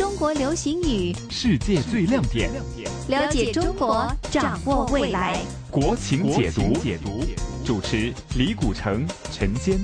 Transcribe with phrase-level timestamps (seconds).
[0.00, 2.50] 中国流行语，世界最亮点，
[3.08, 5.38] 了解中国，掌握未来。
[5.70, 7.22] 国情解读，解读，
[7.66, 9.78] 主持李古城、陈坚。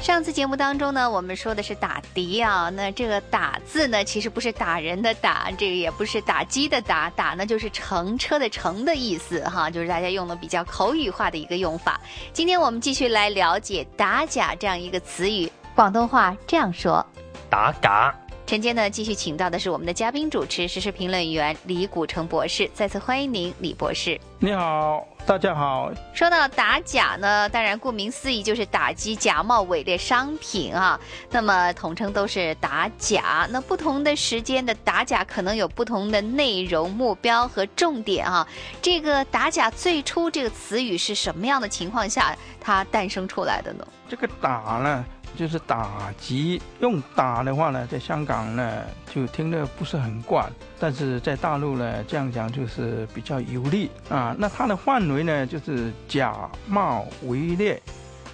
[0.00, 12.00] 上次节目当中呢，我们说的是打的啊，那这个“打”字呢，其实不是打人的打，这个也不是打鸡的打，打呢就是乘车的乘的意思哈，就是大家用的比较口语化的一个用法。
[12.32, 17.04] 今天我们继续来了解“打假”这样一个词语，广东话这样说：
[17.50, 18.14] 打假。
[18.46, 24.18] 陈坚呢，继续请到的是我们的嘉宾主持、时事评论员李古城博士，再次欢迎您，李博士。
[24.38, 25.90] 你好，大家好。
[26.14, 30.98] 说到打假呢，当然顾名思义就是打击假冒伪劣商品啊。
[31.30, 33.46] 那么统称都是打假。
[33.50, 38.46] 那不同的时间的打假可能有不同的内容、目标和重点啊。
[38.80, 43.86] 这个打假最初这个词语是什么样的情况下它诞生出来的呢？
[44.08, 45.04] 这个打呢？
[45.36, 48.82] 就是打击，用打的话呢，在香港呢
[49.14, 54.34] 就听得不是很惯，但是在大陆呢这样讲就是比较有利啊。
[54.38, 56.34] 那它的范围呢就是假
[56.66, 57.80] 冒伪劣，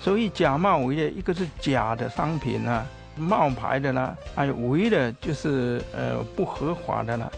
[0.00, 2.84] 所以假冒伪劣，一个是假的商品呢，
[3.16, 7.30] 冒牌的呢，还有伪的，就是呃不合法的了，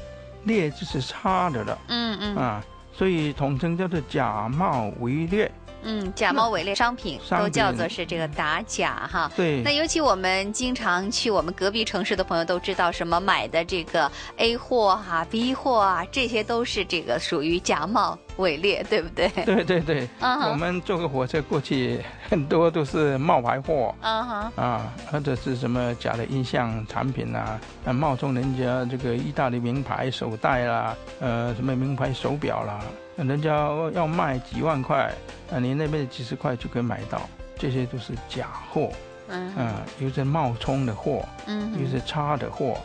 [0.45, 1.79] 劣就是差的了。
[1.89, 5.51] 嗯嗯啊，所以统称叫做假冒伪劣。
[5.83, 9.31] 嗯，假冒伪劣商品都叫做是这个打假哈。
[9.37, 9.63] 对。
[9.63, 19.29] 那尤其我们经常去我们隔壁城市的朋友都知道，什么买的这个 A 货哈、B 货啊，这些都是这个属于假冒伪劣，对不对？
[19.45, 20.09] 对对对。
[20.21, 20.41] 嗯。
[20.51, 23.95] 我们坐个火车过去，很多都是冒牌货。
[24.01, 24.53] 嗯哼。
[24.57, 27.59] 啊，或者是什么假的音像产品啊，
[27.93, 32.81] 冒充人家这个意大利名牌手袋啦，呃，什么名牌手表啦。
[33.27, 35.13] 人家要卖几万块，
[35.53, 38.91] 啊，你那边几十块就可以买到，这些都是假货，
[39.29, 42.79] 嗯，啊，有些冒充的货，嗯，有些差的货。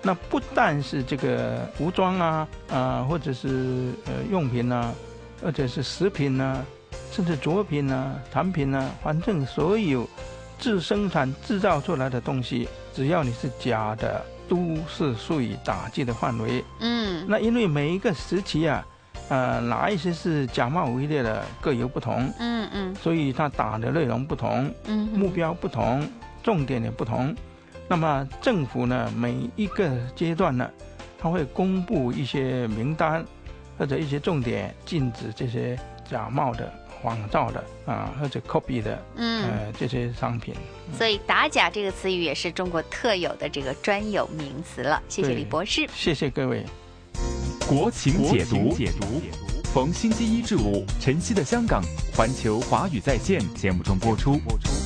[0.00, 4.92] 那不但是这个服装啊，啊，或者是呃用品啊，
[5.42, 6.64] 或者是食品啊，
[7.10, 10.08] 甚至作品啊、产品啊，反正所有
[10.58, 16.64] 自生产制造出来的东西，只要你是假的，都是属于打击的范围。
[16.80, 18.84] 嗯，那因为每一个时期啊。
[19.32, 26.06] 呃，哪一些是假冒伪劣的各有不同，嗯嗯，所以他打的内容不同，嗯，目标不同，
[26.42, 27.34] 重点也不同。
[27.88, 30.70] 那么政府呢，每一个阶段呢，
[31.18, 33.24] 他会公布一些名单
[33.78, 36.70] 或者一些重点，禁止这些假冒的、
[37.02, 40.54] 仿造的啊或者 copy 的，嗯，呃这些商品。
[40.92, 45.02] 所以打假这个词语也是中国特有的这个专有名词了。
[45.08, 46.66] 谢谢李博士，谢谢各位。
[47.74, 49.22] 国情解读，解读，
[49.72, 51.82] 逢星期一至五，晨曦的香港
[52.14, 54.36] 环球华语在线节目中播出。
[54.40, 54.81] 播出。